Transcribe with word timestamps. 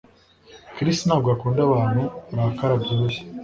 Chris 0.75 0.99
ntabwo 1.07 1.27
akunda 1.35 1.61
abantu 1.67 2.01
barakara 2.35 2.73
byoroshye 2.83 3.21